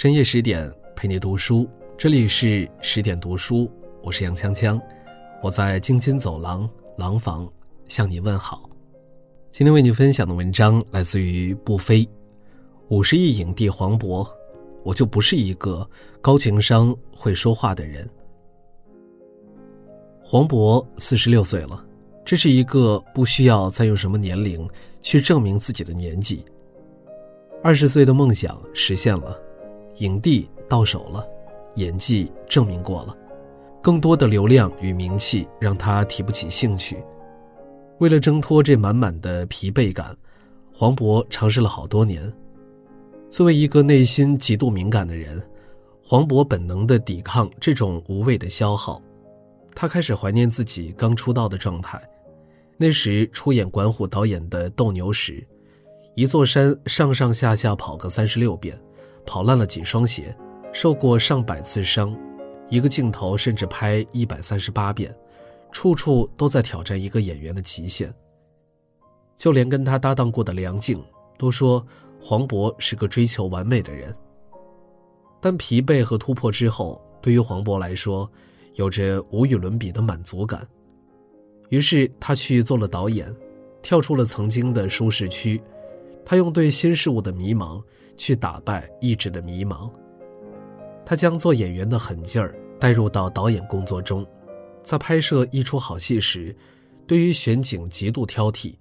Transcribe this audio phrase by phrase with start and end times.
[0.00, 3.70] 深夜十点陪你读书，这里是十点读书，
[4.02, 4.80] 我是杨锵锵，
[5.42, 7.46] 我在京津走廊廊坊
[7.86, 8.66] 向你问好。
[9.50, 12.08] 今天为你分享的文章来自于布飞，
[12.88, 14.26] 五十亿影帝黄渤，
[14.84, 15.86] 我就不是一个
[16.22, 18.08] 高情商会说话的人。
[20.24, 21.84] 黄渤四十六岁了，
[22.24, 24.66] 这是一个不需要再用什么年龄
[25.02, 26.42] 去证明自己的年纪。
[27.62, 29.38] 二十岁的梦想实现了。
[30.00, 31.26] 影帝到手了，
[31.76, 33.16] 演技证明过了，
[33.82, 37.02] 更多的流量与名气让他提不起兴趣。
[37.98, 40.16] 为了挣脱这满满的疲惫感，
[40.74, 42.32] 黄渤尝试了好多年。
[43.28, 45.40] 作为一个内心极度敏感的人，
[46.02, 49.00] 黄渤本能的抵抗这种无谓的消耗。
[49.74, 52.00] 他开始怀念自己刚出道的状态，
[52.78, 55.32] 那时出演管虎导演的《斗牛士》，
[56.14, 58.76] 一座山上上下下跑个三十六遍。
[59.26, 60.36] 跑烂了几双鞋，
[60.72, 62.16] 受过上百次伤，
[62.68, 65.14] 一个镜头甚至拍一百三十八遍，
[65.72, 68.12] 处处都在挑战一个演员的极限。
[69.36, 71.02] 就连跟他搭档过的梁静
[71.38, 71.84] 都说
[72.20, 74.14] 黄渤是个追求完美的人。
[75.40, 78.30] 但疲惫和突破之后，对于黄渤来说，
[78.74, 80.66] 有着无与伦比的满足感。
[81.70, 83.34] 于是他去做了导演，
[83.80, 85.62] 跳出了曾经的舒适区，
[86.24, 87.82] 他用对新事物的迷茫。
[88.20, 89.90] 去打败意志的迷茫。
[91.06, 94.26] 他将做演员的狠劲儿带入到导演工作中，
[94.82, 96.54] 在拍摄一出好戏时，
[97.06, 98.76] 对于选景极度挑剔，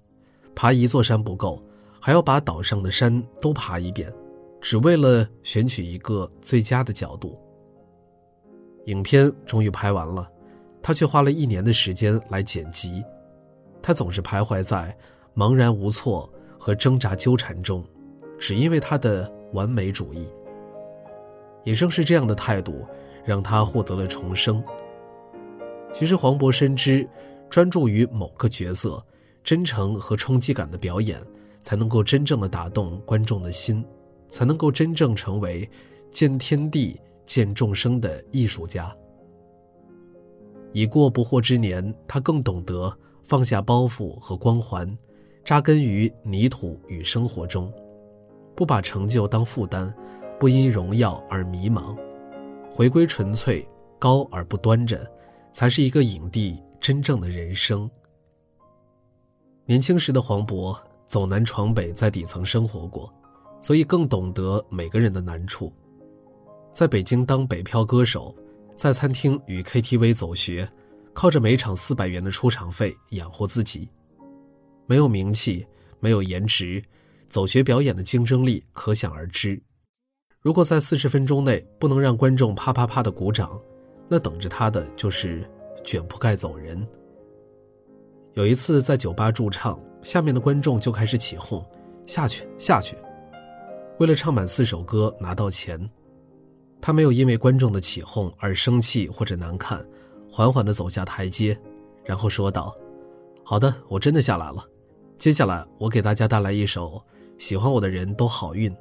[0.53, 1.63] 爬一座山不够，
[2.01, 4.13] 还要把岛上的山都爬一遍，
[4.59, 7.39] 只为了选取一个最佳的角度。
[8.87, 10.29] 影片终于拍完了，
[10.81, 13.01] 他却花了一年的时间来剪辑，
[13.81, 14.95] 他总是徘徊在
[15.33, 17.81] 茫然无措和挣扎纠缠中。
[18.39, 20.25] 只因为他的完美主义，
[21.63, 22.85] 也正是这样的态度，
[23.25, 24.63] 让他获得了重生。
[25.91, 27.07] 其实黄渤深知，
[27.49, 29.03] 专注于某个角色，
[29.43, 31.21] 真诚和冲击感的表演，
[31.61, 33.83] 才能够真正的打动观众的心，
[34.27, 35.69] 才能够真正成为
[36.09, 38.95] 见天地、见众生的艺术家。
[40.71, 44.95] 已过不惑之年，他更懂得放下包袱和光环，
[45.43, 47.73] 扎根于泥土与生活中。
[48.59, 49.89] 不把成就当负担，
[50.37, 51.97] 不因荣耀而迷茫，
[52.75, 53.65] 回归纯粹，
[53.97, 55.09] 高而不端着，
[55.53, 57.89] 才是一个影帝真正的人生。
[59.63, 60.77] 年轻时的黄渤
[61.07, 63.09] 走南闯北，在底层生活过，
[63.61, 65.71] 所以更懂得每个人的难处。
[66.73, 68.35] 在北京当北漂歌手，
[68.75, 70.69] 在餐厅与 KTV 走学，
[71.13, 73.87] 靠着每场四百元的出场费养活自己，
[74.85, 75.65] 没有名气，
[76.01, 76.83] 没有颜值。
[77.29, 79.61] 走学表演的竞争力可想而知，
[80.41, 83.61] 如果在四十分钟内不能让观众啪啪啪的鼓掌，
[84.07, 85.47] 那等着他的就是
[85.83, 86.85] 卷铺盖走人。
[88.33, 91.63] 有一次在酒吧驻唱，下面的观众就开始起哄
[92.07, 92.95] ：“下去，下去！”
[93.99, 95.79] 为了唱满四首歌拿到钱，
[96.81, 99.85] 他没有因为观众的起哄而生气或者难看，
[100.27, 101.55] 缓缓地走下台阶，
[102.03, 102.75] 然后说道
[103.45, 104.67] ：“好的，我真的下来了。
[105.19, 106.99] 接下来我给大家带来一首。”
[107.39, 108.71] 喜欢我的人都好运。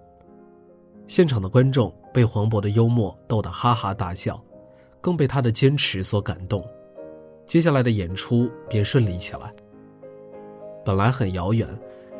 [1.06, 4.38] 现场的观众被黄渤的幽默逗得哈哈大笑，
[5.00, 6.62] 更被他的坚持所感动。
[7.46, 9.54] 接下来的演出便顺利起来。
[10.84, 11.66] 本来很遥远，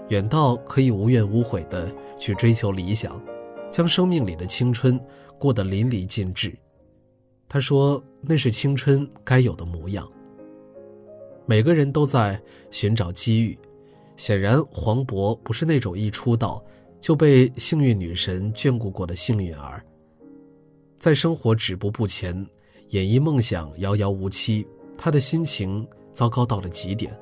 [0.08, 3.20] 远到可以无怨无悔的去追求理想，
[3.70, 4.98] 将生命里的青春
[5.38, 6.56] 过得淋漓尽致。
[7.48, 10.08] 他说：“那是青春该有的模样。”
[11.46, 12.40] 每个人都在
[12.70, 13.58] 寻找机遇。
[14.18, 16.62] 显然，黄渤不是那种一出道
[17.00, 19.82] 就被幸运女神眷顾过的幸运儿。
[20.98, 22.44] 在生活止步不前、
[22.88, 24.66] 演艺梦想遥遥无期，
[24.98, 27.16] 他的心情糟糕到了极点。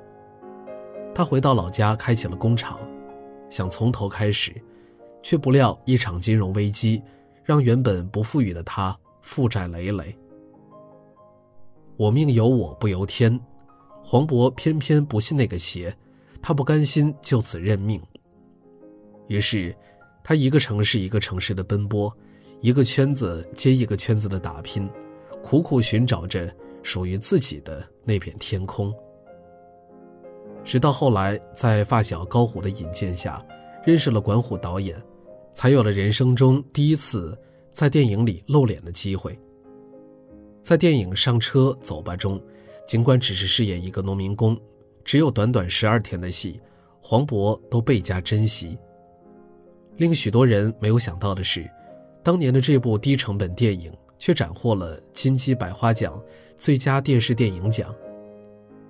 [1.15, 2.81] 他回到老家，开启了工厂，
[3.51, 4.51] 想从头开始，
[5.23, 7.03] 却不料一场金融危机，
[7.45, 10.17] 让原本不富裕的他负债累累。
[11.99, 13.39] 我命由我不由天，
[14.03, 15.95] 黄渤偏偏不信那个邪。
[16.47, 18.01] 他不甘心就此认命，
[19.27, 19.75] 于是，
[20.23, 22.17] 他一个城市一个城市的奔波，
[22.61, 24.89] 一个圈子接一个圈子的打拼，
[25.43, 26.49] 苦苦寻找着
[26.85, 28.95] 属于自己的那片天空。
[30.63, 33.45] 直到后来，在发小高虎的引荐下，
[33.85, 34.97] 认识了管虎导演，
[35.53, 37.37] 才有了人生中第一次
[37.73, 39.37] 在电影里露脸的机会。
[40.63, 42.41] 在电影《上车走吧》中，
[42.87, 44.57] 尽管只是饰演一个农民工。
[45.07, 46.61] 只有短短十二天的戏，
[47.01, 48.77] 黄渤都倍加珍惜。
[49.97, 51.65] 令许多人没有想到的是，
[52.25, 56.21] 当年的这部低成本电影却斩获了金鸡百花奖
[56.59, 57.95] 最佳电视电影奖，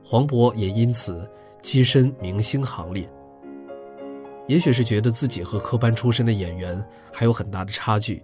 [0.03, 1.31] 黄渤也因此
[1.63, 3.07] 跻身明星行列。
[4.49, 8.23] 也许是觉得自己和科班出身的演员还有很大的差距，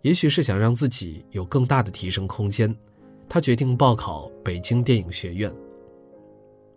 [0.00, 2.74] 也许是想让自己有更大的提升空间，
[3.28, 5.52] 他决定报考北京电影学院。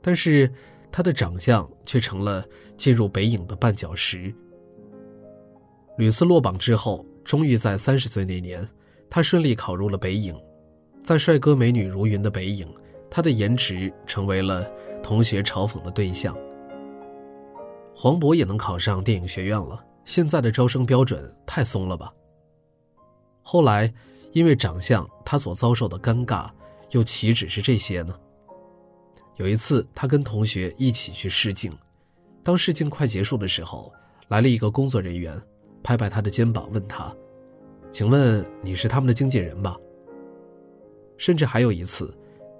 [0.01, 0.51] 但是，
[0.91, 2.43] 他的长相却成了
[2.77, 4.33] 进入北影的绊脚石。
[5.97, 8.67] 屡次落榜之后，终于在三十岁那年，
[9.09, 10.35] 他顺利考入了北影。
[11.03, 12.67] 在帅哥美女如云的北影，
[13.09, 14.69] 他的颜值成为了
[15.01, 16.35] 同学嘲讽的对象。
[17.95, 22.13] 黄渤也能考上电影学院了，现在的招生标准太松了吧？
[23.41, 23.93] 后来，
[24.31, 26.49] 因为长相，他所遭受的尴尬
[26.91, 28.17] 又岂止是这些呢？
[29.39, 31.71] 有一次，他跟同学一起去试镜，
[32.43, 33.91] 当试镜快结束的时候，
[34.27, 35.41] 来了一个工作人员。
[35.81, 37.15] 拍拍他的肩膀，问他
[37.89, 39.77] ：“请问你是他们的经纪人吧？”
[41.17, 42.13] 甚至还有一次，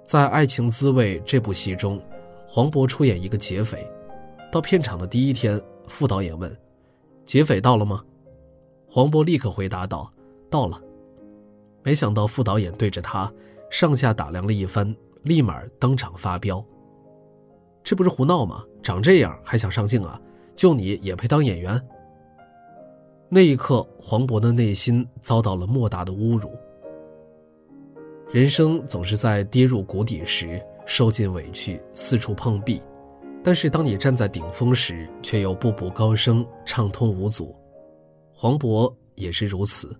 [0.06, 2.02] 在《爱情滋味》这部戏中，
[2.48, 3.86] 黄渤出演一个劫匪。
[4.50, 6.50] 到片场的第一天，副导演问
[7.26, 8.02] ：“劫匪到了吗？”
[8.88, 10.10] 黄渤立刻回答道
[10.48, 10.80] ：“到了。”
[11.84, 13.30] 没想到副导演对着他
[13.70, 16.64] 上下打量了一番，立马当场发飙
[17.84, 18.64] ：“这不是胡闹吗？
[18.82, 20.20] 长这样还想上镜啊？
[20.56, 21.80] 就你也配当演员？”
[23.28, 26.50] 那一刻，黄渤的内心遭到了莫大的侮辱。
[28.32, 32.80] 人生总是在跌入谷底时受尽委屈，四处碰壁；
[33.42, 37.54] 但是当你站在顶峰时，却又步步高升，畅通无阻。
[38.32, 39.96] 黄渤也是如此。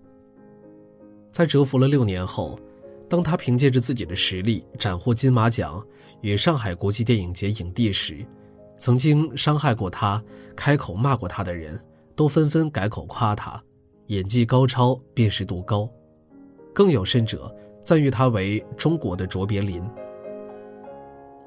[1.31, 2.59] 在蛰伏了六年后，
[3.11, 5.85] 当他凭借着自己的实力斩获金马奖
[6.21, 8.25] 与上海国际电影节影帝时，
[8.79, 10.23] 曾经伤害过他、
[10.55, 11.77] 开口骂过他的人。
[12.13, 13.59] 都纷纷改口夸他，
[14.07, 15.89] 演技高超，辨识度高，
[16.71, 17.51] 更有甚者
[17.83, 19.81] 赞誉他为中国的卓别林。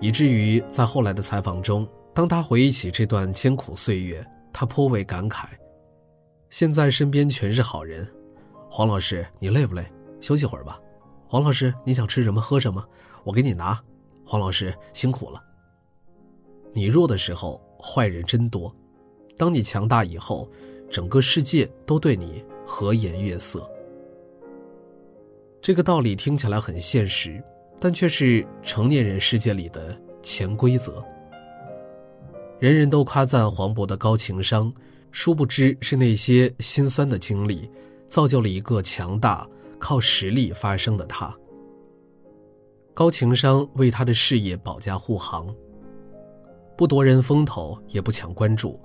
[0.00, 5.44] 以至于在后来的采访中，当他回忆起这段艰苦岁月，他颇为感慨。
[6.50, 8.11] 现在身边全是好人，
[8.69, 9.87] 黄老师，你累不累？
[10.20, 10.81] 休息会儿吧。
[11.35, 12.89] 黄老师，你想吃什么喝什么，
[13.25, 13.77] 我给你拿。
[14.25, 15.43] 黄老师辛苦了。
[16.73, 18.73] 你弱的时候，坏人真多。
[19.37, 20.49] 当你强大以后，
[20.89, 23.69] 整个世界都对你和颜悦色。
[25.61, 27.43] 这个道理听起来很现实，
[27.81, 31.05] 但却是成年人世界里的潜规则。
[32.61, 34.73] 人人都夸赞黄渤的高情商，
[35.11, 37.69] 殊不知是那些心酸的经历，
[38.09, 39.45] 造就了一个强大、
[39.79, 41.35] 靠实力发声的他。
[42.93, 45.53] 高情商为他的事业保驾护航，
[46.76, 48.81] 不夺人风头，也不抢关注。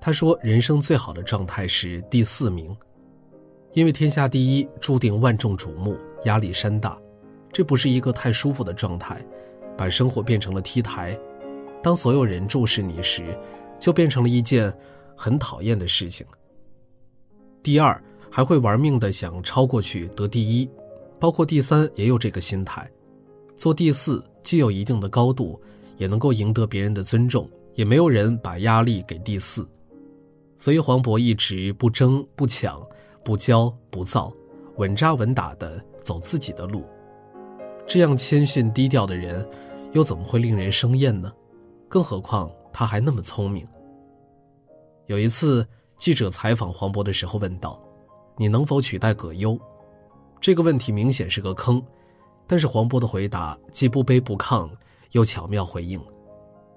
[0.00, 2.76] 他说：“人生最好的状态是第四名，
[3.72, 7.00] 因为天下第一注定万众瞩目，压力山大，
[7.50, 9.24] 这不是一个太舒服的状态，
[9.78, 11.18] 把生活变成了 T 台。
[11.82, 13.34] 当所有人注视你时，
[13.80, 14.70] 就变成了一件
[15.16, 16.26] 很讨厌的事情。
[17.62, 17.98] 第二，
[18.36, 20.68] 还会玩命的想超过去得第一，
[21.20, 22.90] 包括第三也有这个心态。
[23.56, 25.56] 做第四既有一定的高度，
[25.98, 29.64] 也能够赢得别人的尊重，也没有人把压力给第四。”
[30.58, 32.84] 所以，黄渤一直不争不抢，
[33.22, 34.32] 不骄不躁，
[34.78, 36.82] 稳扎稳打的走自己的路。
[37.86, 39.48] 这样谦逊低调的人，
[39.92, 41.32] 又怎么会令人生厌呢？
[41.88, 43.64] 更何况他还那么聪明。
[45.06, 45.64] 有一次，
[45.96, 47.80] 记者采访黄渤的时候问道
[48.36, 49.58] ：“你能否取代葛优？”
[50.40, 51.82] 这个问题明显是个坑，
[52.46, 54.70] 但是黄渤的回答既不卑不亢，
[55.12, 56.00] 又巧妙回应。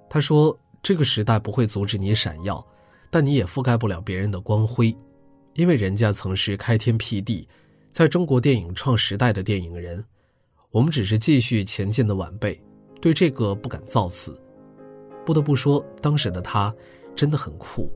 [0.10, 2.66] 他说：“这个时代不会阻止你闪耀。”
[3.10, 4.94] 但你也覆盖不了别人的光辉，
[5.54, 7.48] 因为人家曾是开天辟地，
[7.90, 10.04] 在中国电影创时代的电影人，
[10.72, 12.62] 我们只是继续前进的晚辈，
[13.00, 14.38] 对这个不敢造次。
[15.26, 16.76] 不得不说，当时的他
[17.16, 17.90] 真的很酷，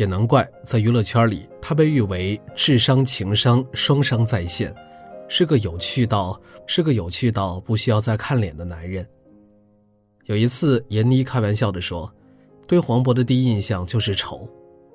[0.00, 4.74] 也难怪在娱乐圈里，他被誉为智商情商双商在线，
[5.28, 9.06] 是个有趣到是个有趣到不需要再看脸的男人。
[10.24, 12.10] 有一次，闫妮开玩笑地说。
[12.66, 14.48] 对黄渤的第一印象就是丑。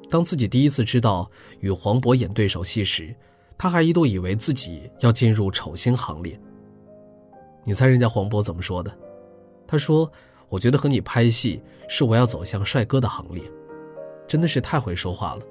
[0.09, 3.13] 当自己第一次知道与黄渤演对手戏时，
[3.57, 6.39] 他还一度以为自己要进入丑星行列。
[7.65, 8.97] 你猜人家黄渤怎么说的？
[9.67, 10.09] 他说
[10.47, 13.43] ：“我觉得和你拍戏是我要走向帅哥的行列。”
[14.27, 15.41] 真的是太会说话了。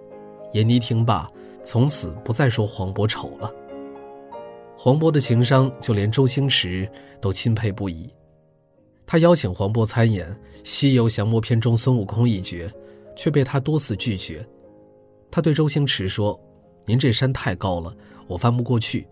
[0.52, 1.30] 闫妮听罢，
[1.64, 3.52] 从此不再说黄渤丑了。
[4.76, 6.88] 黄渤的情商，就连周星驰
[7.20, 8.08] 都钦佩不已。
[9.06, 10.28] 他邀请黄渤参演
[10.64, 12.70] 《西游降魔篇》中孙悟空一角，
[13.16, 14.46] 却被他多次拒绝。
[15.30, 16.38] 他对周星驰说
[16.86, 17.94] ：“您这山太高了，
[18.26, 19.06] 我翻不过去。”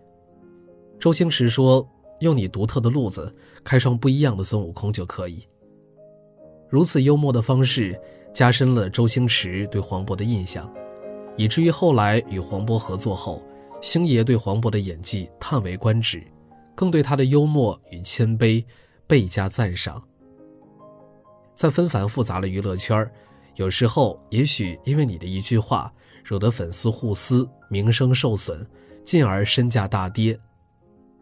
[0.98, 1.86] 周星驰说
[2.20, 5.46] ：“用你独特的路子，开创不一样的孙悟空就可以。”
[6.70, 8.00] 如此幽默的方式，
[8.32, 10.72] 加深了周星驰对黄渤的印象，
[11.36, 13.42] 以至于后来与黄渤合作后，
[13.80, 16.22] 星爷对黄渤的演技叹为观止，
[16.74, 18.64] 更对他的幽默与谦卑
[19.06, 20.02] 倍加赞赏。
[21.54, 23.08] 在纷繁复杂的娱乐圈
[23.56, 25.92] 有时候也许因为你的一句话，
[26.24, 28.66] 惹得粉丝互撕，名声受损，
[29.04, 30.38] 进而身价大跌。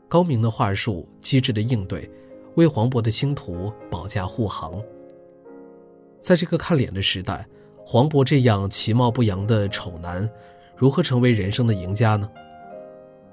[0.09, 2.09] 高明的话术，机智的应对，
[2.55, 4.81] 为黄渤的星途保驾护航。
[6.21, 7.47] 在这个看脸的时代，
[7.85, 10.29] 黄渤这样其貌不扬的丑男，
[10.77, 12.31] 如何成为人生的赢家呢？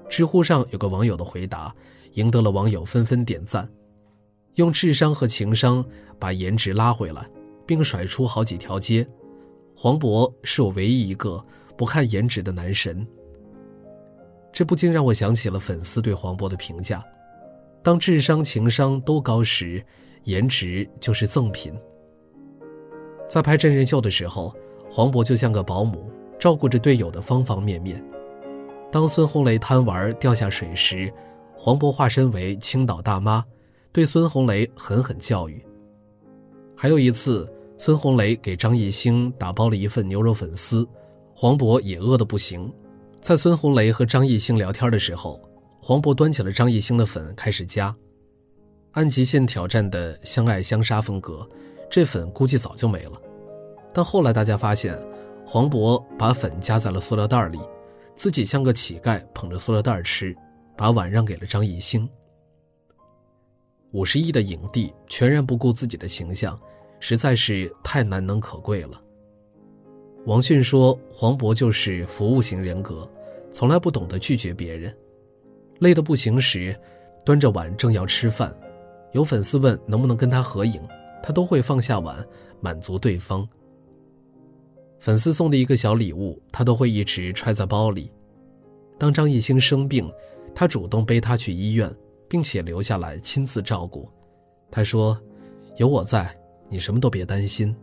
[0.08, 1.74] 知乎上有个网友的回答，
[2.14, 3.68] 赢得了网友纷纷点赞。
[4.54, 5.84] 用智商和情商
[6.18, 7.28] 把颜值拉回来，
[7.66, 9.06] 并甩出好几条街。
[9.76, 11.44] 黄渤是我唯一一个
[11.76, 13.06] 不看颜值的男神。
[14.50, 17.04] 这不禁让我想起了粉丝对黄渤的评价：
[17.82, 19.84] 当智商、情商都高时，
[20.24, 21.72] 颜值就是赠品。
[23.28, 24.54] 在拍真人秀的时候，
[24.90, 28.02] 黄渤就像个保姆，照顾着队友的方方面面。
[28.90, 31.12] 当孙红雷贪玩掉下水时，
[31.54, 33.44] 黄渤化身为青岛大妈，
[33.92, 35.62] 对孙红雷狠狠教育。
[36.74, 40.88] 还有一次，孙红雷给张艺兴打包了一份牛肉粉丝，
[41.34, 42.72] 黄渤也饿得不行。
[43.20, 45.38] 在孙红雷和张艺兴聊天的时候，
[45.82, 47.94] 黄渤端起了张艺兴的粉开始夹。
[48.92, 51.46] 按极限挑战的相爱相杀风格，
[51.90, 53.20] 这粉估计早就没了。
[53.92, 54.96] 但后来大家发现，
[55.44, 57.58] 黄渤把粉夹在了塑料袋里，
[58.14, 60.36] 自己像个乞丐捧着塑料袋吃，
[60.76, 62.08] 把碗让给了张艺兴。
[63.92, 66.60] 五十亿的影帝全然不顾自己的形象，
[67.00, 69.00] 实在是太难能可贵了。
[70.26, 73.10] 王迅说：“黄渤就是服务型人格，
[73.50, 74.94] 从来不懂得拒绝别人。
[75.78, 76.78] 累得不行时，
[77.24, 78.54] 端着碗正要吃饭，
[79.12, 80.86] 有粉丝问能不能跟他合影，
[81.22, 82.26] 他都会放下碗，
[82.60, 83.48] 满足对方。
[85.00, 88.10] 粉丝送的一个小礼物，他都会一直揣在包里。
[88.98, 90.10] 当张艺兴生病，
[90.54, 91.88] 他主动背他去医院，
[92.28, 94.08] 并且留下来亲自照顾。
[94.70, 95.18] 他说
[95.78, 96.36] ：‘有我在，
[96.68, 97.74] 你什么都别担心。’”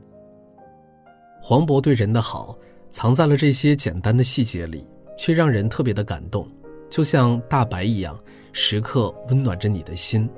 [1.42, 2.58] 黄渤对人的好，
[2.92, 4.86] 藏在了这些简单的细节里，
[5.18, 6.46] 却让人特别的感动，
[6.90, 8.20] 就像大白一样，
[8.52, 10.30] 时刻温暖着你的心。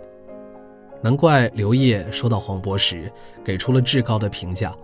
[1.02, 3.12] 难怪刘烨说到黄渤时，
[3.44, 4.76] 给出了至高的评价。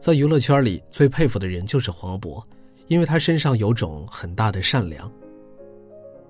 [0.00, 2.42] 在娱乐圈里，最佩服的人就是黄渤，
[2.88, 5.10] 因为他身上有种很大的善良。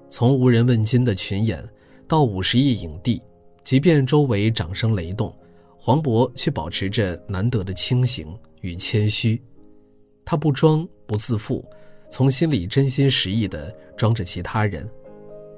[0.09, 1.63] 从无人问津的群演，
[2.07, 3.21] 到五十亿影帝，
[3.63, 5.35] 即便周围掌声雷动，
[5.79, 8.27] 黄渤却保持着难得的清醒。
[8.61, 9.43] 与谦虚，
[10.25, 11.63] 他不装不自负，
[12.09, 14.89] 从心里真心实意的装着其他人，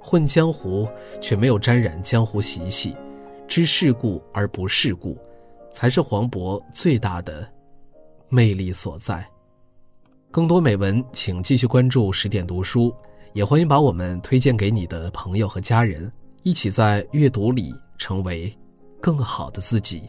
[0.00, 0.88] 混江湖
[1.20, 2.96] 却没有沾染江湖习气，
[3.48, 5.16] 知世故而不世故，
[5.70, 7.46] 才是黄渤最大的
[8.28, 9.26] 魅力所在。
[10.30, 12.94] 更多美文，请继续关注十点读书，
[13.32, 16.12] 也欢迎把我们推荐给你的朋友和家人，
[16.42, 18.54] 一起在阅读里成为
[19.00, 20.02] 更好的自己。